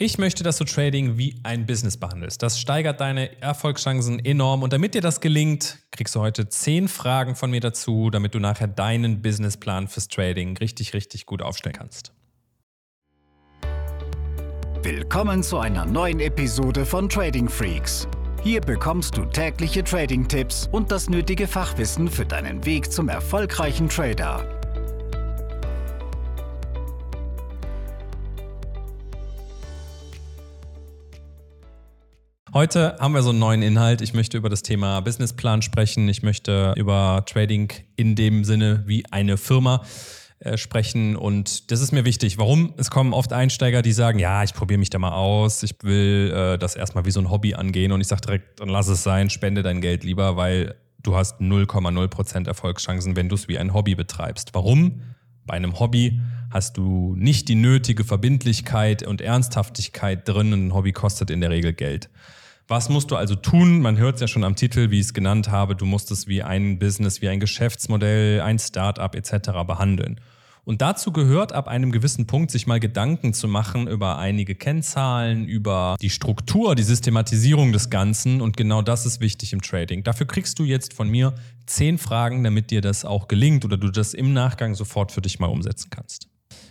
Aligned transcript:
Ich 0.00 0.16
möchte, 0.16 0.44
dass 0.44 0.58
du 0.58 0.64
Trading 0.64 1.18
wie 1.18 1.40
ein 1.42 1.66
Business 1.66 1.96
behandelst. 1.96 2.40
Das 2.40 2.60
steigert 2.60 3.00
deine 3.00 3.42
Erfolgschancen 3.42 4.24
enorm. 4.24 4.62
Und 4.62 4.72
damit 4.72 4.94
dir 4.94 5.00
das 5.00 5.20
gelingt, 5.20 5.80
kriegst 5.90 6.14
du 6.14 6.20
heute 6.20 6.48
zehn 6.48 6.86
Fragen 6.86 7.34
von 7.34 7.50
mir 7.50 7.58
dazu, 7.58 8.08
damit 8.08 8.32
du 8.32 8.38
nachher 8.38 8.68
deinen 8.68 9.22
Businessplan 9.22 9.88
fürs 9.88 10.06
Trading 10.06 10.56
richtig, 10.58 10.94
richtig 10.94 11.26
gut 11.26 11.42
aufstellen 11.42 11.74
kannst. 11.76 12.12
Willkommen 14.84 15.42
zu 15.42 15.58
einer 15.58 15.84
neuen 15.84 16.20
Episode 16.20 16.86
von 16.86 17.08
Trading 17.08 17.48
Freaks. 17.48 18.06
Hier 18.44 18.60
bekommst 18.60 19.16
du 19.16 19.24
tägliche 19.24 19.82
Trading-Tipps 19.82 20.68
und 20.70 20.92
das 20.92 21.10
nötige 21.10 21.48
Fachwissen 21.48 22.06
für 22.06 22.24
deinen 22.24 22.64
Weg 22.64 22.92
zum 22.92 23.08
erfolgreichen 23.08 23.88
Trader. 23.88 24.57
Heute 32.54 32.96
haben 32.98 33.12
wir 33.12 33.22
so 33.22 33.28
einen 33.28 33.40
neuen 33.40 33.60
Inhalt. 33.60 34.00
Ich 34.00 34.14
möchte 34.14 34.38
über 34.38 34.48
das 34.48 34.62
Thema 34.62 35.00
Businessplan 35.00 35.60
sprechen. 35.60 36.08
Ich 36.08 36.22
möchte 36.22 36.72
über 36.78 37.22
Trading 37.26 37.70
in 37.96 38.14
dem 38.14 38.42
Sinne 38.42 38.84
wie 38.86 39.04
eine 39.10 39.36
Firma 39.36 39.82
äh, 40.38 40.56
sprechen. 40.56 41.14
Und 41.14 41.70
das 41.70 41.82
ist 41.82 41.92
mir 41.92 42.06
wichtig. 42.06 42.38
Warum? 42.38 42.72
Es 42.78 42.90
kommen 42.90 43.12
oft 43.12 43.34
Einsteiger, 43.34 43.82
die 43.82 43.92
sagen, 43.92 44.18
ja, 44.18 44.42
ich 44.44 44.54
probiere 44.54 44.78
mich 44.78 44.88
da 44.88 44.98
mal 44.98 45.12
aus. 45.12 45.62
Ich 45.62 45.74
will 45.82 46.32
äh, 46.34 46.58
das 46.58 46.74
erstmal 46.74 47.04
wie 47.04 47.10
so 47.10 47.20
ein 47.20 47.30
Hobby 47.30 47.52
angehen. 47.52 47.92
Und 47.92 48.00
ich 48.00 48.06
sage 48.06 48.22
direkt, 48.22 48.60
dann 48.60 48.70
lass 48.70 48.88
es 48.88 49.02
sein, 49.02 49.28
spende 49.28 49.62
dein 49.62 49.82
Geld 49.82 50.02
lieber, 50.02 50.38
weil 50.38 50.74
du 51.02 51.16
hast 51.16 51.42
0,0% 51.42 52.46
Erfolgschancen, 52.46 53.14
wenn 53.14 53.28
du 53.28 53.34
es 53.34 53.48
wie 53.48 53.58
ein 53.58 53.74
Hobby 53.74 53.94
betreibst. 53.94 54.54
Warum? 54.54 55.02
Bei 55.48 55.54
einem 55.54 55.80
Hobby 55.80 56.20
hast 56.50 56.76
du 56.76 57.14
nicht 57.16 57.48
die 57.48 57.54
nötige 57.54 58.04
Verbindlichkeit 58.04 59.02
und 59.02 59.22
Ernsthaftigkeit 59.22 60.28
drin. 60.28 60.52
Ein 60.52 60.74
Hobby 60.74 60.92
kostet 60.92 61.30
in 61.30 61.40
der 61.40 61.48
Regel 61.50 61.72
Geld. 61.72 62.10
Was 62.68 62.90
musst 62.90 63.10
du 63.10 63.16
also 63.16 63.34
tun? 63.34 63.80
Man 63.80 63.96
hört 63.96 64.16
es 64.16 64.20
ja 64.20 64.28
schon 64.28 64.44
am 64.44 64.56
Titel, 64.56 64.90
wie 64.90 65.00
ich 65.00 65.06
es 65.06 65.14
genannt 65.14 65.50
habe. 65.50 65.74
Du 65.74 65.86
musst 65.86 66.10
es 66.10 66.28
wie 66.28 66.42
ein 66.42 66.78
Business, 66.78 67.22
wie 67.22 67.30
ein 67.30 67.40
Geschäftsmodell, 67.40 68.42
ein 68.42 68.58
Startup 68.58 69.14
etc. 69.14 69.50
behandeln. 69.66 70.20
Und 70.68 70.82
dazu 70.82 71.12
gehört 71.12 71.54
ab 71.54 71.66
einem 71.66 71.92
gewissen 71.92 72.26
Punkt, 72.26 72.50
sich 72.50 72.66
mal 72.66 72.78
Gedanken 72.78 73.32
zu 73.32 73.48
machen 73.48 73.88
über 73.88 74.18
einige 74.18 74.54
Kennzahlen, 74.54 75.48
über 75.48 75.96
die 75.98 76.10
Struktur, 76.10 76.74
die 76.74 76.82
Systematisierung 76.82 77.72
des 77.72 77.88
Ganzen. 77.88 78.42
Und 78.42 78.58
genau 78.58 78.82
das 78.82 79.06
ist 79.06 79.22
wichtig 79.22 79.54
im 79.54 79.62
Trading. 79.62 80.04
Dafür 80.04 80.26
kriegst 80.26 80.58
du 80.58 80.64
jetzt 80.64 80.92
von 80.92 81.08
mir 81.08 81.34
zehn 81.64 81.96
Fragen, 81.96 82.44
damit 82.44 82.70
dir 82.70 82.82
das 82.82 83.06
auch 83.06 83.28
gelingt 83.28 83.64
oder 83.64 83.78
du 83.78 83.88
das 83.88 84.12
im 84.12 84.34
Nachgang 84.34 84.74
sofort 84.74 85.10
für 85.10 85.22
dich 85.22 85.38
mal 85.38 85.46
umsetzen 85.46 85.88
kannst. 85.88 86.28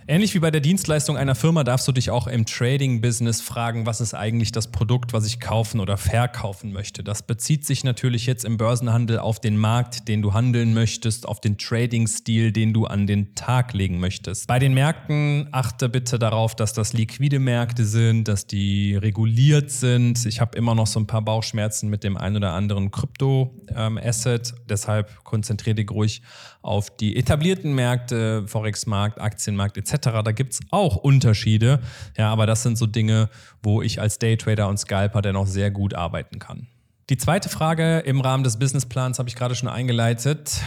Ähnlich 0.09 0.33
wie 0.35 0.39
bei 0.39 0.51
der 0.51 0.61
Dienstleistung 0.61 1.17
einer 1.17 1.35
Firma 1.35 1.65
darfst 1.65 1.85
du 1.85 1.91
dich 1.91 2.11
auch 2.11 2.27
im 2.27 2.45
Trading-Business 2.45 3.41
fragen, 3.41 3.85
was 3.85 3.99
ist 3.99 4.13
eigentlich 4.13 4.53
das 4.53 4.69
Produkt, 4.69 5.11
was 5.11 5.25
ich 5.25 5.41
kaufen 5.41 5.81
oder 5.81 5.97
verkaufen 5.97 6.71
möchte. 6.71 7.03
Das 7.03 7.23
bezieht 7.23 7.65
sich 7.65 7.83
natürlich 7.83 8.25
jetzt 8.25 8.45
im 8.45 8.55
Börsenhandel 8.55 9.19
auf 9.19 9.41
den 9.41 9.57
Markt, 9.57 10.07
den 10.07 10.21
du 10.21 10.33
handeln 10.33 10.73
möchtest, 10.73 11.27
auf 11.27 11.41
den 11.41 11.57
Trading-Stil, 11.57 12.53
den 12.53 12.71
du 12.71 12.85
an 12.85 13.05
den 13.05 13.35
Tag 13.35 13.73
legen 13.73 13.99
möchtest. 13.99 14.47
Bei 14.47 14.59
den 14.59 14.73
Märkten 14.73 15.49
achte 15.51 15.89
bitte 15.89 16.17
darauf, 16.17 16.55
dass 16.55 16.71
das 16.71 16.93
liquide 16.93 17.39
Märkte 17.39 17.83
sind, 17.83 18.29
dass 18.29 18.47
die 18.47 18.95
reguliert 18.95 19.71
sind. 19.71 20.25
Ich 20.25 20.39
habe 20.39 20.57
immer 20.57 20.73
noch 20.73 20.87
so 20.87 21.01
ein 21.01 21.07
paar 21.07 21.21
Bauchschmerzen 21.21 21.89
mit 21.89 22.05
dem 22.05 22.15
einen 22.15 22.37
oder 22.37 22.53
anderen 22.53 22.91
Krypto-Asset. 22.91 24.53
Deshalb 24.69 25.25
konzentriere 25.25 25.75
dich 25.75 25.91
ruhig 25.91 26.21
auf 26.61 26.95
die 26.95 27.17
etablierten 27.17 27.75
Märkte, 27.75 28.47
Forex-Markt, 28.47 29.19
Aktienmarkt 29.19 29.75
etc 29.75 29.96
da 30.05 30.31
gibt 30.31 30.53
es 30.53 30.59
auch 30.71 30.95
Unterschiede. 30.95 31.79
Ja, 32.17 32.31
aber 32.31 32.45
das 32.45 32.63
sind 32.63 32.77
so 32.77 32.85
Dinge, 32.85 33.29
wo 33.63 33.81
ich 33.81 34.01
als 34.01 34.19
Daytrader 34.19 34.67
und 34.67 34.77
Scalper 34.77 35.21
dennoch 35.21 35.47
sehr 35.47 35.71
gut 35.71 35.93
arbeiten 35.93 36.39
kann. 36.39 36.67
Die 37.09 37.17
zweite 37.17 37.47
Frage 37.47 37.99
im 37.99 38.19
Rahmen 38.19 38.43
des 38.43 38.59
Businessplans 38.59 39.17
habe 39.19 39.29
ich 39.29 39.35
gerade 39.35 39.55
schon 39.55 39.69
eingeleitet. 39.69 40.61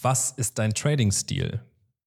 Was 0.00 0.30
ist 0.30 0.58
dein 0.58 0.74
Trading-Stil? 0.74 1.60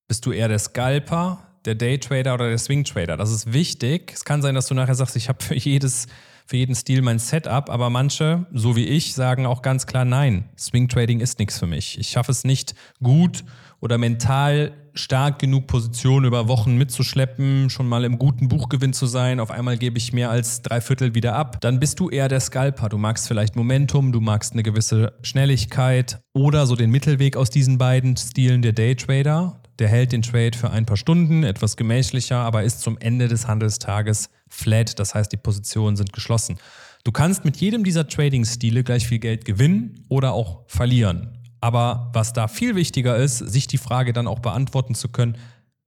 Bist 0.07 0.25
du 0.25 0.31
eher 0.31 0.47
der 0.47 0.59
Scalper, 0.59 1.39
der 1.65 1.75
Daytrader 1.75 2.35
oder 2.35 2.47
der 2.47 2.57
Swing-Trader? 2.57 3.17
Das 3.17 3.31
ist 3.31 3.51
wichtig. 3.51 4.13
Es 4.13 4.23
kann 4.23 4.41
sein, 4.41 4.55
dass 4.55 4.67
du 4.67 4.75
nachher 4.75 4.95
sagst, 4.95 5.15
ich 5.15 5.27
habe 5.29 5.43
für 5.43 5.55
jedes 5.55 6.07
für 6.45 6.57
jeden 6.57 6.75
Stil 6.75 7.01
mein 7.01 7.19
Setup, 7.19 7.69
aber 7.69 7.89
manche, 7.89 8.45
so 8.53 8.75
wie 8.75 8.85
ich, 8.85 9.13
sagen 9.13 9.45
auch 9.45 9.61
ganz 9.61 9.87
klar 9.87 10.05
nein. 10.05 10.49
Swing 10.57 10.87
Trading 10.87 11.19
ist 11.19 11.39
nichts 11.39 11.57
für 11.57 11.67
mich. 11.67 11.99
Ich 11.99 12.09
schaffe 12.09 12.31
es 12.31 12.43
nicht 12.43 12.75
gut 13.01 13.43
oder 13.79 13.97
mental 13.97 14.73
stark 14.93 15.39
genug 15.39 15.67
Positionen 15.67 16.25
über 16.25 16.47
Wochen 16.47 16.77
mitzuschleppen, 16.77 17.69
schon 17.69 17.87
mal 17.87 18.05
im 18.05 18.17
guten 18.17 18.47
Buchgewinn 18.47 18.93
zu 18.93 19.05
sein, 19.05 19.39
auf 19.39 19.51
einmal 19.51 19.77
gebe 19.77 19.97
ich 19.97 20.13
mehr 20.13 20.29
als 20.29 20.61
drei 20.61 20.81
Viertel 20.81 21.13
wieder 21.13 21.35
ab, 21.35 21.59
dann 21.61 21.79
bist 21.79 21.99
du 21.99 22.09
eher 22.09 22.29
der 22.29 22.39
Scalper. 22.39 22.89
Du 22.89 22.97
magst 22.97 23.27
vielleicht 23.27 23.55
Momentum, 23.55 24.11
du 24.11 24.21
magst 24.21 24.53
eine 24.53 24.63
gewisse 24.63 25.13
Schnelligkeit 25.21 26.19
oder 26.33 26.65
so 26.65 26.75
den 26.75 26.91
Mittelweg 26.91 27.35
aus 27.35 27.49
diesen 27.49 27.77
beiden 27.77 28.15
Stilen 28.17 28.61
der 28.61 28.73
Daytrader. 28.73 29.61
Der 29.79 29.89
hält 29.89 30.13
den 30.13 30.21
Trade 30.21 30.57
für 30.57 30.69
ein 30.69 30.85
paar 30.85 30.97
Stunden, 30.97 31.43
etwas 31.43 31.75
gemächlicher, 31.75 32.37
aber 32.37 32.63
ist 32.63 32.81
zum 32.81 32.97
Ende 32.97 33.27
des 33.27 33.47
Handelstages 33.47 34.29
flat, 34.47 34.99
das 34.99 35.13
heißt, 35.13 35.31
die 35.31 35.37
Positionen 35.37 35.97
sind 35.97 36.13
geschlossen. 36.13 36.57
Du 37.03 37.11
kannst 37.11 37.45
mit 37.45 37.57
jedem 37.57 37.83
dieser 37.83 38.07
Trading-Stile 38.07 38.83
gleich 38.83 39.07
viel 39.07 39.19
Geld 39.19 39.45
gewinnen 39.45 40.05
oder 40.07 40.33
auch 40.33 40.63
verlieren. 40.67 41.37
Aber 41.61 42.09
was 42.13 42.33
da 42.33 42.47
viel 42.47 42.75
wichtiger 42.75 43.17
ist, 43.17 43.37
sich 43.37 43.67
die 43.67 43.77
Frage 43.77 44.13
dann 44.13 44.27
auch 44.27 44.39
beantworten 44.39 44.95
zu 44.95 45.09
können, 45.09 45.37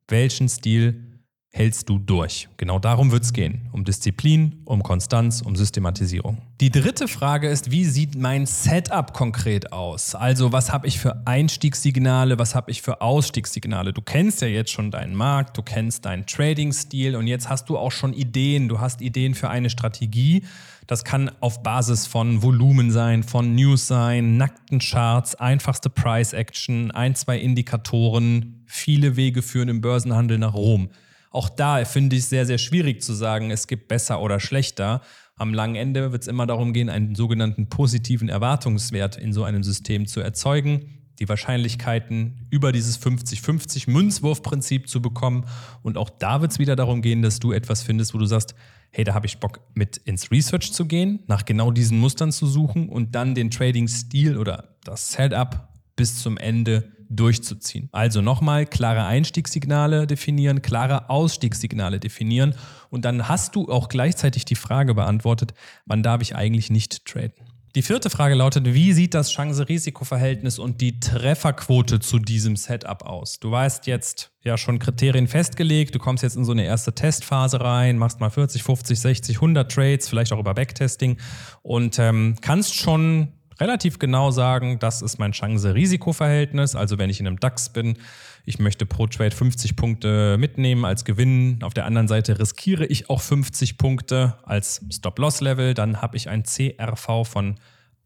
welchen 0.06 0.48
Stil 0.48 1.07
hältst 1.50 1.88
du 1.88 1.98
durch? 1.98 2.48
Genau 2.56 2.78
darum 2.78 3.10
wird 3.10 3.24
es 3.24 3.32
gehen. 3.32 3.68
Um 3.72 3.84
Disziplin, 3.84 4.60
um 4.64 4.82
Konstanz, 4.82 5.40
um 5.40 5.56
Systematisierung. 5.56 6.38
Die 6.60 6.70
dritte 6.70 7.08
Frage 7.08 7.48
ist, 7.48 7.70
wie 7.70 7.84
sieht 7.84 8.16
mein 8.16 8.46
Setup 8.46 9.12
konkret 9.12 9.72
aus? 9.72 10.14
Also 10.14 10.52
was 10.52 10.72
habe 10.72 10.86
ich 10.86 10.98
für 10.98 11.26
Einstiegssignale, 11.26 12.38
was 12.38 12.54
habe 12.54 12.70
ich 12.70 12.82
für 12.82 13.00
Ausstiegssignale? 13.00 13.92
Du 13.92 14.02
kennst 14.02 14.42
ja 14.42 14.48
jetzt 14.48 14.70
schon 14.70 14.90
deinen 14.90 15.14
Markt, 15.14 15.56
du 15.56 15.62
kennst 15.62 16.04
deinen 16.04 16.26
Trading-Stil 16.26 17.16
und 17.16 17.26
jetzt 17.26 17.48
hast 17.48 17.68
du 17.68 17.78
auch 17.78 17.92
schon 17.92 18.12
Ideen. 18.12 18.68
Du 18.68 18.80
hast 18.80 19.00
Ideen 19.00 19.34
für 19.34 19.50
eine 19.50 19.70
Strategie. 19.70 20.44
Das 20.86 21.04
kann 21.04 21.30
auf 21.40 21.62
Basis 21.62 22.06
von 22.06 22.42
Volumen 22.42 22.90
sein, 22.90 23.22
von 23.22 23.54
News 23.54 23.86
sein, 23.86 24.38
nackten 24.38 24.78
Charts, 24.78 25.34
einfachste 25.34 25.90
Price 25.90 26.32
Action, 26.32 26.90
ein, 26.90 27.14
zwei 27.14 27.38
Indikatoren. 27.38 28.64
Viele 28.66 29.16
Wege 29.16 29.42
führen 29.42 29.68
im 29.68 29.80
Börsenhandel 29.80 30.38
nach 30.38 30.54
Rom. 30.54 30.88
Auch 31.30 31.48
da 31.48 31.84
finde 31.84 32.16
ich 32.16 32.22
es 32.22 32.30
sehr, 32.30 32.46
sehr 32.46 32.58
schwierig 32.58 33.02
zu 33.02 33.12
sagen, 33.12 33.50
es 33.50 33.66
gibt 33.66 33.88
besser 33.88 34.20
oder 34.20 34.40
schlechter. 34.40 35.02
Am 35.36 35.54
langen 35.54 35.76
Ende 35.76 36.12
wird 36.12 36.22
es 36.22 36.28
immer 36.28 36.46
darum 36.46 36.72
gehen, 36.72 36.88
einen 36.88 37.14
sogenannten 37.14 37.68
positiven 37.68 38.28
Erwartungswert 38.28 39.16
in 39.16 39.32
so 39.32 39.44
einem 39.44 39.62
System 39.62 40.06
zu 40.06 40.20
erzeugen, 40.20 40.98
die 41.18 41.28
Wahrscheinlichkeiten 41.28 42.46
über 42.50 42.72
dieses 42.72 43.00
50-50 43.00 43.90
Münzwurfprinzip 43.90 44.88
zu 44.88 45.02
bekommen. 45.02 45.44
Und 45.82 45.98
auch 45.98 46.10
da 46.10 46.40
wird 46.40 46.52
es 46.52 46.58
wieder 46.58 46.76
darum 46.76 47.02
gehen, 47.02 47.22
dass 47.22 47.40
du 47.40 47.52
etwas 47.52 47.82
findest, 47.82 48.14
wo 48.14 48.18
du 48.18 48.26
sagst, 48.26 48.54
hey, 48.90 49.04
da 49.04 49.14
habe 49.14 49.26
ich 49.26 49.38
Bock 49.38 49.60
mit 49.74 49.96
ins 49.98 50.30
Research 50.30 50.72
zu 50.72 50.86
gehen, 50.86 51.20
nach 51.26 51.44
genau 51.44 51.70
diesen 51.70 51.98
Mustern 51.98 52.32
zu 52.32 52.46
suchen 52.46 52.88
und 52.88 53.14
dann 53.14 53.34
den 53.34 53.50
Trading-Stil 53.50 54.38
oder 54.38 54.76
das 54.84 55.12
Setup 55.12 55.67
bis 55.98 56.22
zum 56.22 56.38
Ende 56.38 56.92
durchzuziehen. 57.10 57.88
Also 57.92 58.22
nochmal 58.22 58.66
klare 58.66 59.04
Einstiegssignale 59.04 60.06
definieren, 60.06 60.62
klare 60.62 61.10
Ausstiegssignale 61.10 61.98
definieren 62.00 62.54
und 62.88 63.04
dann 63.04 63.28
hast 63.28 63.56
du 63.56 63.68
auch 63.68 63.88
gleichzeitig 63.88 64.44
die 64.44 64.54
Frage 64.54 64.94
beantwortet, 64.94 65.54
wann 65.86 66.02
darf 66.02 66.22
ich 66.22 66.36
eigentlich 66.36 66.70
nicht 66.70 67.04
traden? 67.04 67.48
Die 67.74 67.82
vierte 67.82 68.10
Frage 68.10 68.34
lautet, 68.34 68.64
wie 68.72 68.92
sieht 68.92 69.14
das 69.14 69.30
Chance-Risiko-Verhältnis 69.30 70.58
und 70.58 70.80
die 70.80 71.00
Trefferquote 71.00 72.00
zu 72.00 72.18
diesem 72.18 72.56
Setup 72.56 73.02
aus? 73.02 73.40
Du 73.40 73.50
weißt 73.50 73.86
jetzt 73.86 74.32
ja 74.42 74.56
schon 74.56 74.78
Kriterien 74.78 75.28
festgelegt, 75.28 75.94
du 75.94 75.98
kommst 75.98 76.22
jetzt 76.22 76.36
in 76.36 76.44
so 76.44 76.52
eine 76.52 76.64
erste 76.64 76.94
Testphase 76.94 77.60
rein, 77.60 77.98
machst 77.98 78.20
mal 78.20 78.30
40, 78.30 78.62
50, 78.62 78.98
60, 78.98 79.36
100 79.36 79.70
Trades, 79.70 80.08
vielleicht 80.08 80.32
auch 80.32 80.40
über 80.40 80.54
Backtesting 80.54 81.18
und 81.62 81.98
ähm, 81.98 82.36
kannst 82.40 82.74
schon 82.74 83.34
relativ 83.60 83.98
genau 83.98 84.30
sagen, 84.30 84.78
das 84.78 85.02
ist 85.02 85.18
mein 85.18 85.32
Chance-Risiko-Verhältnis. 85.32 86.74
Also 86.74 86.98
wenn 86.98 87.10
ich 87.10 87.20
in 87.20 87.26
einem 87.26 87.40
DAX 87.40 87.68
bin, 87.70 87.98
ich 88.44 88.58
möchte 88.58 88.86
pro 88.86 89.06
Trade 89.06 89.34
50 89.34 89.76
Punkte 89.76 90.38
mitnehmen 90.38 90.84
als 90.84 91.04
Gewinn. 91.04 91.58
Auf 91.62 91.74
der 91.74 91.84
anderen 91.84 92.08
Seite 92.08 92.38
riskiere 92.38 92.86
ich 92.86 93.10
auch 93.10 93.20
50 93.20 93.76
Punkte 93.78 94.38
als 94.44 94.80
Stop-Loss-Level. 94.90 95.74
Dann 95.74 96.00
habe 96.00 96.16
ich 96.16 96.28
ein 96.28 96.44
CRV 96.44 97.24
von 97.24 97.56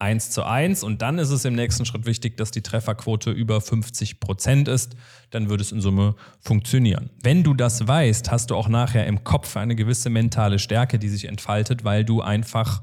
1 0.02 0.30
zu 0.30 0.42
1 0.44 0.82
und 0.82 1.00
dann 1.00 1.20
ist 1.20 1.30
es 1.30 1.44
im 1.44 1.54
nächsten 1.54 1.84
Schritt 1.84 2.06
wichtig, 2.06 2.36
dass 2.36 2.50
die 2.50 2.60
Trefferquote 2.60 3.30
über 3.30 3.60
50 3.60 4.18
Prozent 4.18 4.66
ist. 4.66 4.96
Dann 5.30 5.48
würde 5.48 5.62
es 5.62 5.70
in 5.70 5.80
Summe 5.80 6.16
funktionieren. 6.40 7.10
Wenn 7.22 7.44
du 7.44 7.54
das 7.54 7.86
weißt, 7.86 8.32
hast 8.32 8.50
du 8.50 8.56
auch 8.56 8.68
nachher 8.68 9.06
im 9.06 9.22
Kopf 9.22 9.56
eine 9.56 9.76
gewisse 9.76 10.10
mentale 10.10 10.58
Stärke, 10.58 10.98
die 10.98 11.08
sich 11.08 11.26
entfaltet, 11.26 11.84
weil 11.84 12.04
du 12.04 12.20
einfach 12.20 12.82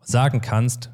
sagen 0.00 0.40
kannst, 0.40 0.90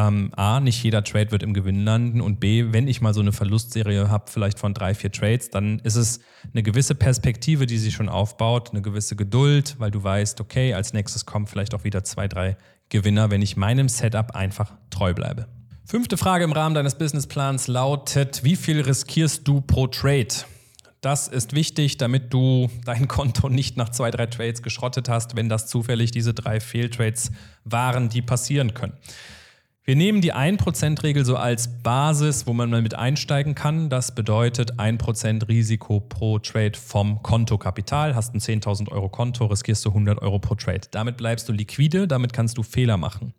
ähm, 0.00 0.32
A, 0.34 0.60
nicht 0.60 0.82
jeder 0.82 1.04
Trade 1.04 1.30
wird 1.30 1.42
im 1.42 1.52
Gewinn 1.52 1.84
landen 1.84 2.20
und 2.20 2.40
B, 2.40 2.72
wenn 2.72 2.88
ich 2.88 3.00
mal 3.00 3.12
so 3.12 3.20
eine 3.20 3.32
Verlustserie 3.32 4.08
habe, 4.08 4.30
vielleicht 4.30 4.58
von 4.58 4.72
drei, 4.72 4.94
vier 4.94 5.12
Trades, 5.12 5.50
dann 5.50 5.78
ist 5.80 5.96
es 5.96 6.20
eine 6.52 6.62
gewisse 6.62 6.94
Perspektive, 6.94 7.66
die 7.66 7.78
sich 7.78 7.94
schon 7.94 8.08
aufbaut, 8.08 8.70
eine 8.70 8.82
gewisse 8.82 9.16
Geduld, 9.16 9.76
weil 9.78 9.90
du 9.90 10.02
weißt, 10.02 10.40
okay, 10.40 10.74
als 10.74 10.92
nächstes 10.92 11.26
kommen 11.26 11.46
vielleicht 11.46 11.74
auch 11.74 11.84
wieder 11.84 12.02
zwei, 12.04 12.28
drei 12.28 12.56
Gewinner, 12.88 13.30
wenn 13.30 13.42
ich 13.42 13.56
meinem 13.56 13.88
Setup 13.88 14.34
einfach 14.34 14.72
treu 14.90 15.12
bleibe. 15.12 15.46
Fünfte 15.84 16.16
Frage 16.16 16.44
im 16.44 16.52
Rahmen 16.52 16.74
deines 16.74 16.96
Businessplans 16.96 17.66
lautet, 17.68 18.44
wie 18.44 18.56
viel 18.56 18.80
riskierst 18.80 19.46
du 19.46 19.60
pro 19.60 19.86
Trade? 19.86 20.28
Das 21.00 21.28
ist 21.28 21.54
wichtig, 21.54 21.96
damit 21.96 22.32
du 22.32 22.70
dein 22.84 23.08
Konto 23.08 23.48
nicht 23.48 23.76
nach 23.76 23.88
zwei, 23.88 24.10
drei 24.10 24.26
Trades 24.26 24.62
geschrottet 24.62 25.08
hast, 25.08 25.34
wenn 25.34 25.48
das 25.48 25.66
zufällig 25.66 26.10
diese 26.10 26.34
drei 26.34 26.60
Fehltrades 26.60 27.32
waren, 27.64 28.08
die 28.08 28.22
passieren 28.22 28.74
können. 28.74 28.92
Wir 29.82 29.96
nehmen 29.96 30.20
die 30.20 30.34
1%-Regel 30.34 31.24
so 31.24 31.36
als 31.36 31.82
Basis, 31.82 32.46
wo 32.46 32.52
man 32.52 32.68
mal 32.68 32.82
mit 32.82 32.94
einsteigen 32.94 33.54
kann. 33.54 33.88
Das 33.88 34.14
bedeutet 34.14 34.74
1% 34.74 35.48
Risiko 35.48 36.00
pro 36.00 36.38
Trade 36.38 36.78
vom 36.78 37.22
Kontokapital. 37.22 38.14
Hast 38.14 38.34
ein 38.34 38.40
10.000 38.40 38.90
Euro 38.92 39.08
Konto, 39.08 39.46
riskierst 39.46 39.86
du 39.86 39.88
100 39.88 40.20
Euro 40.20 40.38
pro 40.38 40.54
Trade. 40.54 40.82
Damit 40.90 41.16
bleibst 41.16 41.48
du 41.48 41.54
liquide, 41.54 42.06
damit 42.06 42.34
kannst 42.34 42.58
du 42.58 42.62
Fehler 42.62 42.98
machen. 42.98 43.32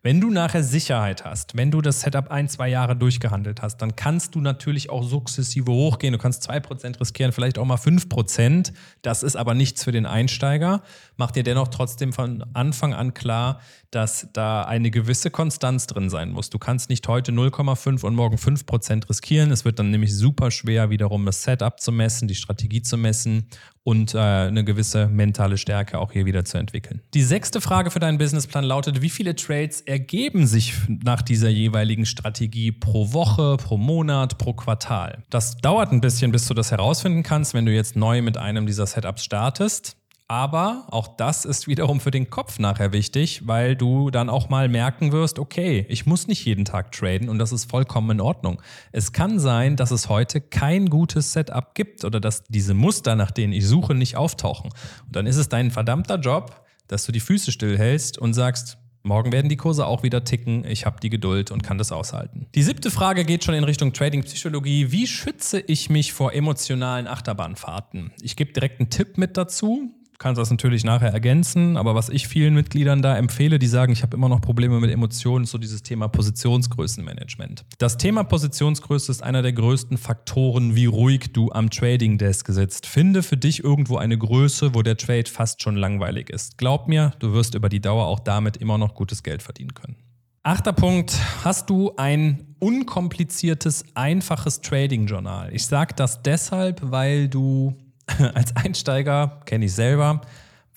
Wenn 0.00 0.20
du 0.20 0.30
nachher 0.30 0.62
Sicherheit 0.62 1.24
hast, 1.24 1.56
wenn 1.56 1.72
du 1.72 1.80
das 1.80 2.02
Setup 2.02 2.30
ein, 2.30 2.48
zwei 2.48 2.68
Jahre 2.68 2.94
durchgehandelt 2.94 3.62
hast, 3.62 3.78
dann 3.78 3.96
kannst 3.96 4.36
du 4.36 4.40
natürlich 4.40 4.90
auch 4.90 5.02
sukzessive 5.02 5.72
hochgehen. 5.72 6.12
Du 6.12 6.18
kannst 6.18 6.48
2% 6.48 7.00
riskieren, 7.00 7.32
vielleicht 7.32 7.58
auch 7.58 7.64
mal 7.64 7.76
5%. 7.76 8.72
Das 9.02 9.24
ist 9.24 9.34
aber 9.34 9.54
nichts 9.54 9.82
für 9.82 9.90
den 9.90 10.06
Einsteiger. 10.06 10.82
Mach 11.16 11.32
dir 11.32 11.42
dennoch 11.42 11.66
trotzdem 11.66 12.12
von 12.12 12.44
Anfang 12.54 12.94
an 12.94 13.12
klar, 13.12 13.60
dass 13.90 14.28
da 14.32 14.62
eine 14.62 14.92
gewisse 14.92 15.32
Konstanz 15.32 15.87
drin 15.88 16.10
sein 16.10 16.30
muss. 16.30 16.50
Du 16.50 16.58
kannst 16.58 16.90
nicht 16.90 17.06
heute 17.08 17.32
0,5 17.32 18.04
und 18.04 18.14
morgen 18.14 18.36
5% 18.36 19.08
riskieren. 19.08 19.50
Es 19.50 19.64
wird 19.64 19.78
dann 19.78 19.90
nämlich 19.90 20.14
super 20.14 20.50
schwer, 20.50 20.90
wiederum 20.90 21.26
das 21.26 21.42
Setup 21.42 21.80
zu 21.80 21.92
messen, 21.92 22.28
die 22.28 22.34
Strategie 22.34 22.82
zu 22.82 22.96
messen 22.96 23.48
und 23.82 24.14
äh, 24.14 24.18
eine 24.18 24.64
gewisse 24.64 25.08
mentale 25.08 25.56
Stärke 25.56 25.98
auch 25.98 26.12
hier 26.12 26.26
wieder 26.26 26.44
zu 26.44 26.58
entwickeln. 26.58 27.00
Die 27.14 27.22
sechste 27.22 27.60
Frage 27.60 27.90
für 27.90 28.00
deinen 28.00 28.18
Businessplan 28.18 28.64
lautet, 28.64 29.00
wie 29.00 29.08
viele 29.08 29.34
Trades 29.34 29.80
ergeben 29.80 30.46
sich 30.46 30.74
nach 30.88 31.22
dieser 31.22 31.48
jeweiligen 31.48 32.04
Strategie 32.04 32.70
pro 32.70 33.12
Woche, 33.12 33.56
pro 33.56 33.78
Monat, 33.78 34.36
pro 34.36 34.52
Quartal? 34.52 35.24
Das 35.30 35.56
dauert 35.56 35.90
ein 35.90 36.00
bisschen, 36.00 36.32
bis 36.32 36.46
du 36.46 36.54
das 36.54 36.70
herausfinden 36.70 37.22
kannst, 37.22 37.54
wenn 37.54 37.64
du 37.64 37.72
jetzt 37.72 37.96
neu 37.96 38.20
mit 38.20 38.36
einem 38.36 38.66
dieser 38.66 38.86
Setups 38.86 39.24
startest. 39.24 39.96
Aber 40.30 40.84
auch 40.90 41.08
das 41.08 41.46
ist 41.46 41.68
wiederum 41.68 42.00
für 42.00 42.10
den 42.10 42.28
Kopf 42.28 42.58
nachher 42.58 42.92
wichtig, 42.92 43.46
weil 43.46 43.74
du 43.74 44.10
dann 44.10 44.28
auch 44.28 44.50
mal 44.50 44.68
merken 44.68 45.10
wirst, 45.10 45.38
okay, 45.38 45.86
ich 45.88 46.04
muss 46.04 46.26
nicht 46.26 46.44
jeden 46.44 46.66
Tag 46.66 46.92
traden 46.92 47.30
und 47.30 47.38
das 47.38 47.50
ist 47.50 47.70
vollkommen 47.70 48.10
in 48.10 48.20
Ordnung. 48.20 48.60
Es 48.92 49.12
kann 49.12 49.38
sein, 49.38 49.76
dass 49.76 49.90
es 49.90 50.10
heute 50.10 50.42
kein 50.42 50.90
gutes 50.90 51.32
Setup 51.32 51.74
gibt 51.74 52.04
oder 52.04 52.20
dass 52.20 52.44
diese 52.44 52.74
Muster, 52.74 53.16
nach 53.16 53.30
denen 53.30 53.54
ich 53.54 53.66
suche, 53.66 53.94
nicht 53.94 54.16
auftauchen. 54.16 54.70
Und 55.06 55.16
dann 55.16 55.26
ist 55.26 55.36
es 55.38 55.48
dein 55.48 55.70
verdammter 55.70 56.16
Job, 56.16 56.62
dass 56.88 57.06
du 57.06 57.12
die 57.12 57.20
Füße 57.20 57.50
stillhältst 57.50 58.18
und 58.18 58.34
sagst, 58.34 58.76
Morgen 59.04 59.32
werden 59.32 59.48
die 59.48 59.56
Kurse 59.56 59.86
auch 59.86 60.02
wieder 60.02 60.24
ticken. 60.24 60.66
Ich 60.66 60.84
habe 60.84 61.00
die 61.00 61.08
Geduld 61.08 61.50
und 61.50 61.62
kann 61.62 61.78
das 61.78 61.92
aushalten. 61.92 62.46
Die 62.54 62.62
siebte 62.62 62.90
Frage 62.90 63.24
geht 63.24 63.42
schon 63.44 63.54
in 63.54 63.64
Richtung 63.64 63.94
Trading-Psychologie. 63.94 64.92
Wie 64.92 65.06
schütze 65.06 65.60
ich 65.60 65.88
mich 65.88 66.12
vor 66.12 66.34
emotionalen 66.34 67.06
Achterbahnfahrten? 67.06 68.12
Ich 68.20 68.36
gebe 68.36 68.52
direkt 68.52 68.80
einen 68.80 68.90
Tipp 68.90 69.16
mit 69.16 69.38
dazu 69.38 69.94
kannst 70.18 70.38
das 70.38 70.50
natürlich 70.50 70.84
nachher 70.84 71.12
ergänzen, 71.12 71.76
aber 71.76 71.94
was 71.94 72.08
ich 72.08 72.26
vielen 72.26 72.54
Mitgliedern 72.54 73.02
da 73.02 73.16
empfehle, 73.16 73.58
die 73.58 73.68
sagen, 73.68 73.92
ich 73.92 74.02
habe 74.02 74.16
immer 74.16 74.28
noch 74.28 74.40
Probleme 74.40 74.80
mit 74.80 74.90
Emotionen, 74.90 75.44
ist 75.44 75.52
so 75.52 75.58
dieses 75.58 75.82
Thema 75.82 76.08
Positionsgrößenmanagement. 76.08 77.64
Das 77.78 77.96
Thema 77.96 78.24
Positionsgröße 78.24 79.12
ist 79.12 79.22
einer 79.22 79.42
der 79.42 79.52
größten 79.52 79.96
Faktoren, 79.96 80.74
wie 80.74 80.86
ruhig 80.86 81.32
du 81.32 81.52
am 81.52 81.70
Trading 81.70 82.18
Desk 82.18 82.48
sitzt. 82.48 82.86
Finde 82.86 83.22
für 83.22 83.36
dich 83.36 83.62
irgendwo 83.62 83.96
eine 83.96 84.18
Größe, 84.18 84.74
wo 84.74 84.82
der 84.82 84.96
Trade 84.96 85.30
fast 85.30 85.62
schon 85.62 85.76
langweilig 85.76 86.30
ist. 86.30 86.58
Glaub 86.58 86.88
mir, 86.88 87.12
du 87.20 87.32
wirst 87.32 87.54
über 87.54 87.68
die 87.68 87.80
Dauer 87.80 88.06
auch 88.06 88.20
damit 88.20 88.56
immer 88.56 88.78
noch 88.78 88.94
gutes 88.94 89.22
Geld 89.22 89.42
verdienen 89.42 89.74
können. 89.74 89.96
Achter 90.42 90.72
Punkt, 90.72 91.14
hast 91.44 91.68
du 91.68 91.92
ein 91.96 92.56
unkompliziertes, 92.58 93.84
einfaches 93.94 94.62
Trading-Journal? 94.62 95.52
Ich 95.52 95.66
sage 95.66 95.94
das 95.94 96.22
deshalb, 96.22 96.80
weil 96.90 97.28
du 97.28 97.76
als 98.34 98.56
Einsteiger, 98.56 99.40
kenne 99.44 99.66
ich 99.66 99.74
selber, 99.74 100.22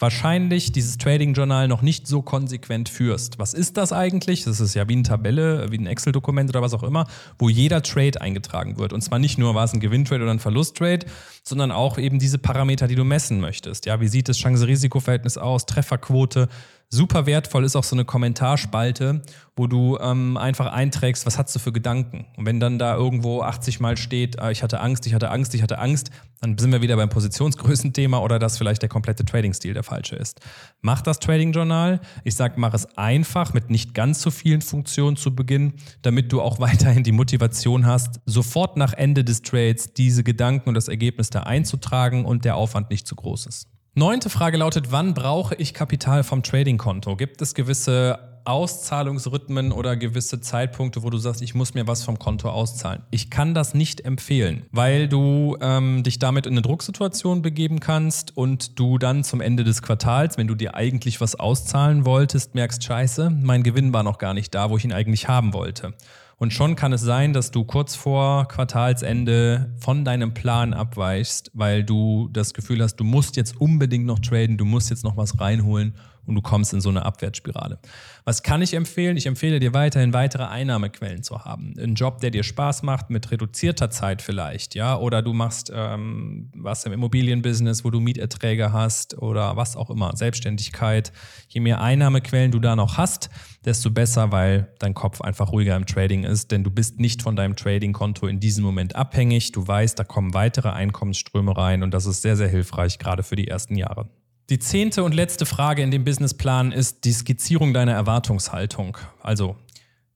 wahrscheinlich 0.01 0.71
dieses 0.71 0.97
Trading-Journal 0.97 1.67
noch 1.67 1.81
nicht 1.81 2.07
so 2.07 2.21
konsequent 2.21 2.89
führst. 2.89 3.37
Was 3.37 3.53
ist 3.53 3.77
das 3.77 3.93
eigentlich? 3.93 4.43
Das 4.43 4.59
ist 4.59 4.73
ja 4.73 4.89
wie 4.89 4.93
eine 4.93 5.03
Tabelle, 5.03 5.71
wie 5.71 5.77
ein 5.77 5.85
Excel-Dokument 5.85 6.49
oder 6.49 6.61
was 6.61 6.73
auch 6.73 6.83
immer, 6.83 7.07
wo 7.37 7.49
jeder 7.49 7.83
Trade 7.83 8.19
eingetragen 8.19 8.77
wird. 8.77 8.93
Und 8.93 9.01
zwar 9.01 9.19
nicht 9.19 9.37
nur, 9.37 9.53
war 9.53 9.63
es 9.63 9.73
ein 9.73 9.79
Gewinntrade 9.79 10.23
oder 10.23 10.33
ein 10.33 10.39
Verlusttrade, 10.39 11.05
sondern 11.43 11.71
auch 11.71 11.97
eben 11.97 12.17
diese 12.17 12.39
Parameter, 12.39 12.87
die 12.87 12.95
du 12.95 13.03
messen 13.03 13.39
möchtest. 13.39 13.85
Ja, 13.85 14.01
wie 14.01 14.07
sieht 14.07 14.27
das 14.27 14.37
Chance-Risiko-Verhältnis 14.37 15.37
aus, 15.37 15.67
Trefferquote, 15.67 16.49
Super 16.93 17.25
wertvoll 17.25 17.63
ist 17.63 17.77
auch 17.77 17.85
so 17.85 17.95
eine 17.95 18.03
Kommentarspalte, 18.03 19.21
wo 19.55 19.67
du 19.67 19.97
ähm, 20.01 20.35
einfach 20.35 20.73
einträgst, 20.73 21.25
was 21.25 21.37
hast 21.37 21.55
du 21.55 21.59
für 21.59 21.71
Gedanken. 21.71 22.25
Und 22.35 22.45
wenn 22.45 22.59
dann 22.59 22.79
da 22.79 22.97
irgendwo 22.97 23.43
80 23.43 23.79
Mal 23.79 23.95
steht, 23.95 24.37
äh, 24.37 24.51
ich 24.51 24.61
hatte 24.61 24.81
Angst, 24.81 25.07
ich 25.07 25.13
hatte 25.13 25.31
Angst, 25.31 25.55
ich 25.55 25.63
hatte 25.63 25.79
Angst, 25.79 26.11
dann 26.41 26.57
sind 26.57 26.69
wir 26.69 26.81
wieder 26.81 26.97
beim 26.97 27.07
Positionsgrößenthema 27.07 28.19
oder 28.19 28.39
dass 28.39 28.57
vielleicht 28.57 28.81
der 28.81 28.89
komplette 28.89 29.23
Trading-Stil 29.23 29.73
der 29.73 29.83
falsche 29.83 30.17
ist. 30.17 30.41
Mach 30.81 31.01
das 31.01 31.19
Trading-Journal. 31.19 32.01
Ich 32.25 32.35
sage, 32.35 32.55
mach 32.57 32.73
es 32.73 32.97
einfach 32.97 33.53
mit 33.53 33.69
nicht 33.69 33.93
ganz 33.93 34.21
so 34.21 34.29
vielen 34.29 34.61
Funktionen 34.61 35.15
zu 35.15 35.33
Beginn, 35.33 35.75
damit 36.01 36.33
du 36.33 36.41
auch 36.41 36.59
weiterhin 36.59 37.03
die 37.03 37.13
Motivation 37.13 37.85
hast, 37.85 38.19
sofort 38.25 38.75
nach 38.75 38.91
Ende 38.91 39.23
des 39.23 39.43
Trades 39.43 39.93
diese 39.93 40.25
Gedanken 40.25 40.67
und 40.67 40.75
das 40.75 40.89
Ergebnis 40.89 41.29
da 41.29 41.43
einzutragen 41.43 42.25
und 42.25 42.43
der 42.43 42.57
Aufwand 42.57 42.89
nicht 42.89 43.07
zu 43.07 43.15
groß 43.15 43.45
ist. 43.45 43.69
Neunte 43.93 44.29
Frage 44.29 44.55
lautet, 44.55 44.93
wann 44.93 45.13
brauche 45.13 45.53
ich 45.55 45.73
Kapital 45.73 46.23
vom 46.23 46.43
Trading-Konto? 46.43 47.17
Gibt 47.17 47.41
es 47.41 47.53
gewisse 47.53 48.19
Auszahlungsrhythmen 48.45 49.73
oder 49.73 49.97
gewisse 49.97 50.39
Zeitpunkte, 50.39 51.03
wo 51.03 51.09
du 51.09 51.17
sagst, 51.17 51.41
ich 51.41 51.55
muss 51.55 51.73
mir 51.73 51.87
was 51.87 52.05
vom 52.05 52.17
Konto 52.17 52.49
auszahlen. 52.49 53.03
Ich 53.11 53.29
kann 53.29 53.53
das 53.53 53.73
nicht 53.73 54.05
empfehlen, 54.05 54.65
weil 54.71 55.09
du 55.09 55.57
ähm, 55.59 56.03
dich 56.03 56.19
damit 56.19 56.45
in 56.45 56.53
eine 56.53 56.61
Drucksituation 56.61 57.41
begeben 57.41 57.81
kannst 57.81 58.35
und 58.37 58.79
du 58.79 58.97
dann 58.97 59.25
zum 59.25 59.41
Ende 59.41 59.65
des 59.65 59.81
Quartals, 59.81 60.37
wenn 60.37 60.47
du 60.47 60.55
dir 60.55 60.73
eigentlich 60.73 61.19
was 61.19 61.35
auszahlen 61.35 62.05
wolltest, 62.05 62.55
merkst, 62.55 62.81
scheiße, 62.81 63.29
mein 63.29 63.61
Gewinn 63.61 63.91
war 63.91 64.03
noch 64.03 64.19
gar 64.19 64.33
nicht 64.33 64.55
da, 64.55 64.69
wo 64.69 64.77
ich 64.77 64.85
ihn 64.85 64.93
eigentlich 64.93 65.27
haben 65.27 65.53
wollte. 65.53 65.93
Und 66.41 66.51
schon 66.51 66.75
kann 66.75 66.91
es 66.91 67.01
sein, 67.01 67.33
dass 67.33 67.51
du 67.51 67.63
kurz 67.65 67.93
vor 67.93 68.47
Quartalsende 68.47 69.71
von 69.77 70.03
deinem 70.03 70.33
Plan 70.33 70.73
abweichst, 70.73 71.51
weil 71.53 71.83
du 71.83 72.29
das 72.33 72.55
Gefühl 72.55 72.81
hast, 72.81 72.95
du 72.95 73.03
musst 73.03 73.35
jetzt 73.35 73.61
unbedingt 73.61 74.07
noch 74.07 74.17
traden, 74.17 74.57
du 74.57 74.65
musst 74.65 74.89
jetzt 74.89 75.03
noch 75.03 75.17
was 75.17 75.39
reinholen 75.39 75.93
und 76.25 76.35
du 76.35 76.41
kommst 76.41 76.73
in 76.73 76.81
so 76.81 76.89
eine 76.89 77.05
Abwärtsspirale. 77.05 77.79
Was 78.23 78.43
kann 78.43 78.61
ich 78.61 78.73
empfehlen? 78.73 79.17
Ich 79.17 79.25
empfehle 79.25 79.59
dir 79.59 79.73
weiterhin 79.73 80.13
weitere 80.13 80.43
Einnahmequellen 80.43 81.23
zu 81.23 81.43
haben. 81.43 81.73
Ein 81.79 81.95
Job, 81.95 82.19
der 82.21 82.31
dir 82.31 82.43
Spaß 82.43 82.83
macht, 82.83 83.09
mit 83.09 83.31
reduzierter 83.31 83.89
Zeit 83.89 84.21
vielleicht, 84.21 84.75
ja, 84.75 84.97
oder 84.97 85.21
du 85.21 85.33
machst 85.33 85.71
ähm, 85.73 86.51
was 86.55 86.85
im 86.85 86.93
Immobilienbusiness, 86.93 87.83
wo 87.83 87.89
du 87.89 87.99
Mieterträge 87.99 88.71
hast 88.71 89.17
oder 89.17 89.55
was 89.57 89.75
auch 89.75 89.89
immer, 89.89 90.15
Selbstständigkeit. 90.15 91.11
Je 91.47 91.61
mehr 91.61 91.81
Einnahmequellen 91.81 92.51
du 92.51 92.59
da 92.59 92.75
noch 92.75 92.97
hast, 92.97 93.29
desto 93.65 93.89
besser, 93.89 94.31
weil 94.31 94.73
dein 94.79 94.93
Kopf 94.93 95.21
einfach 95.21 95.51
ruhiger 95.51 95.75
im 95.75 95.85
Trading 95.85 96.23
ist, 96.23 96.51
denn 96.51 96.63
du 96.63 96.71
bist 96.71 96.99
nicht 96.99 97.21
von 97.21 97.35
deinem 97.35 97.55
Trading-Konto 97.55 98.27
in 98.27 98.39
diesem 98.39 98.63
Moment 98.63 98.95
abhängig. 98.95 99.51
Du 99.51 99.67
weißt, 99.67 99.97
da 99.97 100.03
kommen 100.03 100.33
weitere 100.33 100.69
Einkommensströme 100.69 101.57
rein 101.57 101.83
und 101.83 101.93
das 101.93 102.05
ist 102.05 102.21
sehr, 102.21 102.37
sehr 102.37 102.47
hilfreich, 102.47 102.99
gerade 102.99 103.23
für 103.23 103.35
die 103.35 103.47
ersten 103.47 103.75
Jahre. 103.75 104.09
Die 104.49 104.59
zehnte 104.59 105.03
und 105.03 105.13
letzte 105.13 105.45
Frage 105.45 105.81
in 105.81 105.91
dem 105.91 106.03
Businessplan 106.03 106.71
ist 106.71 107.05
die 107.05 107.13
Skizzierung 107.13 107.73
deiner 107.73 107.93
Erwartungshaltung. 107.93 108.97
Also, 109.21 109.55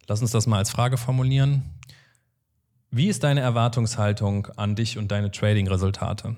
lass 0.07 0.21
uns 0.21 0.31
das 0.31 0.47
mal 0.47 0.57
als 0.57 0.71
Frage 0.71 0.97
formulieren. 0.97 1.63
Wie 2.91 3.07
ist 3.07 3.23
deine 3.23 3.41
Erwartungshaltung 3.41 4.47
an 4.55 4.75
dich 4.75 4.97
und 4.97 5.11
deine 5.11 5.31
Trading-Resultate? 5.31 6.35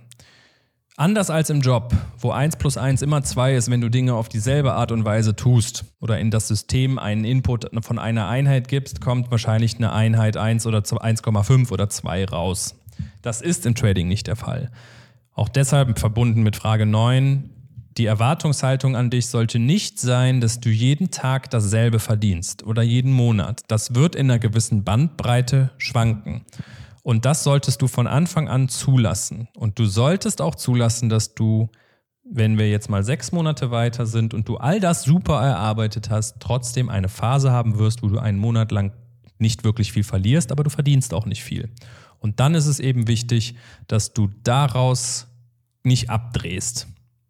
Anders 1.00 1.30
als 1.30 1.52
im 1.52 1.62
Job, 1.62 1.94
wo 2.18 2.32
1 2.32 2.56
plus 2.56 2.76
1 2.76 3.04
immer 3.04 3.22
2 3.22 3.54
ist, 3.56 3.70
wenn 3.70 3.82
du 3.82 3.90
Dinge 3.90 4.16
auf 4.16 4.30
dieselbe 4.30 4.74
Art 4.74 4.92
und 4.92 5.06
Weise 5.06 5.36
tust 5.36 5.86
oder 6.00 6.20
in 6.20 6.32
das 6.32 6.48
System 6.48 6.98
einen 6.98 7.24
Input 7.24 7.70
von 7.86 8.00
einer 8.00 8.28
Einheit 8.28 8.68
gibst, 8.68 9.00
kommt 9.00 9.30
wahrscheinlich 9.30 9.76
eine 9.76 9.94
Einheit 9.94 10.38
1 10.38 10.66
oder 10.66 10.80
1,5 10.80 11.72
oder 11.72 11.88
2 11.88 12.26
raus. 12.26 12.76
Das 13.22 13.44
ist 13.44 13.68
im 13.68 13.76
Trading 13.76 14.08
nicht 14.08 14.26
der 14.26 14.36
Fall. 14.36 14.72
Auch 15.34 15.50
deshalb 15.50 16.00
verbunden 16.00 16.42
mit 16.42 16.56
Frage 16.56 16.88
9, 16.88 17.52
die 17.98 18.06
Erwartungshaltung 18.06 18.96
an 18.96 19.10
dich 19.10 19.28
sollte 19.28 19.60
nicht 19.60 20.00
sein, 20.00 20.42
dass 20.42 20.60
du 20.60 20.70
jeden 20.70 21.12
Tag 21.12 21.50
dasselbe 21.50 22.00
verdienst 22.00 22.64
oder 22.64 22.84
jeden 22.84 23.12
Monat. 23.12 23.62
Das 23.68 23.96
wird 23.96 24.16
in 24.16 24.30
einer 24.30 24.40
gewissen 24.40 24.84
Bandbreite 24.84 25.72
schwanken. 25.78 26.46
Und 27.04 27.26
das 27.26 27.44
solltest 27.44 27.82
du 27.82 27.88
von 27.88 28.06
Anfang 28.06 28.50
an 28.50 28.70
zulassen. 28.70 29.48
Und 29.56 29.80
du 29.80 29.86
solltest 29.86 30.42
auch 30.42 30.56
zulassen, 30.56 31.10
dass 31.10 31.34
du 31.34 31.70
wenn 32.30 32.58
wir 32.58 32.70
jetzt 32.70 32.90
mal 32.90 33.04
sechs 33.04 33.32
Monate 33.32 33.72
weiter 33.72 34.06
sind 34.06 34.34
und 34.34 34.48
du 34.48 34.58
all 34.58 34.80
das 34.80 35.04
super 35.04 35.42
erarbeitet 35.42 36.10
hast, 36.10 36.40
trotzdem 36.40 36.90
eine 36.90 37.10
Phase 37.10 37.52
haben 37.52 37.80
wirst, 37.80 38.04
wo 38.04 38.08
du 38.08 38.20
einen 38.20 38.38
Monat 38.38 38.72
lang 38.72 38.92
nicht 39.40 39.64
wirklich 39.64 39.92
viel 39.92 40.04
verlierst, 40.04 40.52
aber 40.52 40.64
du 40.64 40.70
verdienst 40.70 41.14
auch 41.14 41.26
nicht 41.26 41.44
viel. 41.44 41.70
Und 42.20 42.40
dann 42.40 42.56
ist 42.56 42.66
es 42.66 42.80
eben 42.80 43.08
wichtig, 43.08 43.56
dass 43.88 44.14
du 44.14 44.30
daraus 44.44 45.28
nicht 45.84 46.10
abdrehst, 46.10 46.88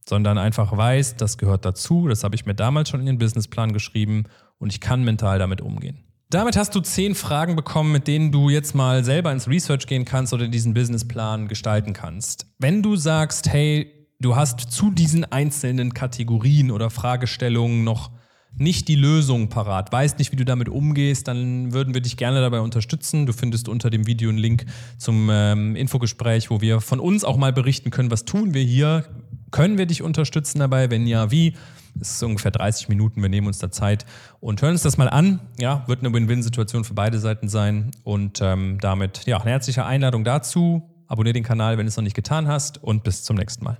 sondern 0.07 0.37
einfach 0.37 0.75
weißt, 0.75 1.19
das 1.19 1.37
gehört 1.37 1.65
dazu, 1.65 2.07
das 2.07 2.23
habe 2.23 2.35
ich 2.35 2.45
mir 2.45 2.55
damals 2.55 2.89
schon 2.89 3.01
in 3.01 3.05
den 3.05 3.17
Businessplan 3.17 3.73
geschrieben 3.73 4.23
und 4.57 4.71
ich 4.71 4.79
kann 4.79 5.03
mental 5.03 5.37
damit 5.37 5.61
umgehen. 5.61 6.03
Damit 6.29 6.57
hast 6.57 6.75
du 6.75 6.81
zehn 6.81 7.15
Fragen 7.15 7.55
bekommen, 7.55 7.91
mit 7.91 8.07
denen 8.07 8.31
du 8.31 8.49
jetzt 8.49 8.75
mal 8.75 9.03
selber 9.03 9.31
ins 9.31 9.47
Research 9.47 9.87
gehen 9.87 10.03
kannst 10.03 10.33
oder 10.33 10.47
diesen 10.47 10.73
Businessplan 10.73 11.47
gestalten 11.47 11.93
kannst. 11.93 12.47
Wenn 12.57 12.83
du 12.83 12.97
sagst, 12.97 13.47
hey, 13.47 14.07
du 14.19 14.35
hast 14.35 14.59
zu 14.59 14.91
diesen 14.91 15.23
einzelnen 15.31 15.93
Kategorien 15.93 16.71
oder 16.71 16.89
Fragestellungen 16.89 17.83
noch 17.85 18.11
nicht 18.57 18.87
die 18.87 18.95
Lösung 18.95 19.49
parat, 19.49 19.91
weißt 19.91 20.17
nicht, 20.19 20.31
wie 20.31 20.35
du 20.35 20.43
damit 20.43 20.67
umgehst, 20.67 21.27
dann 21.27 21.73
würden 21.73 21.93
wir 21.93 22.01
dich 22.01 22.17
gerne 22.17 22.41
dabei 22.41 22.59
unterstützen. 22.59 23.25
Du 23.25 23.33
findest 23.33 23.69
unter 23.69 23.89
dem 23.89 24.07
Video 24.07 24.29
einen 24.29 24.39
Link 24.39 24.65
zum 24.97 25.29
ähm, 25.31 25.75
Infogespräch, 25.75 26.49
wo 26.49 26.59
wir 26.59 26.81
von 26.81 26.99
uns 26.99 27.23
auch 27.23 27.37
mal 27.37 27.53
berichten 27.53 27.91
können, 27.91 28.11
was 28.11 28.25
tun 28.25 28.53
wir 28.53 28.63
hier, 28.63 29.05
können 29.51 29.77
wir 29.77 29.85
dich 29.85 30.01
unterstützen 30.01 30.59
dabei, 30.59 30.89
wenn 30.91 31.07
ja, 31.07 31.31
wie. 31.31 31.55
Es 31.99 32.11
ist 32.11 32.23
ungefähr 32.23 32.51
30 32.51 32.89
Minuten, 32.89 33.23
wir 33.23 33.29
nehmen 33.29 33.47
uns 33.47 33.57
da 33.57 33.71
Zeit 33.71 34.05
und 34.39 34.61
hören 34.61 34.73
uns 34.73 34.83
das 34.83 34.97
mal 34.97 35.09
an. 35.09 35.39
Ja, 35.57 35.83
wird 35.87 36.01
eine 36.01 36.13
Win-Win-Situation 36.13 36.83
für 36.83 36.93
beide 36.93 37.17
Seiten 37.17 37.49
sein. 37.49 37.89
Und 38.03 38.39
ähm, 38.41 38.77
damit, 38.79 39.25
ja, 39.25 39.41
eine 39.41 39.49
herzliche 39.49 39.83
Einladung 39.85 40.23
dazu. 40.23 40.83
Abonnier 41.07 41.33
den 41.33 41.43
Kanal, 41.43 41.77
wenn 41.77 41.85
du 41.85 41.89
es 41.89 41.97
noch 41.97 42.03
nicht 42.03 42.15
getan 42.15 42.47
hast 42.47 42.83
und 42.83 43.03
bis 43.03 43.23
zum 43.23 43.35
nächsten 43.35 43.63
Mal. 43.63 43.79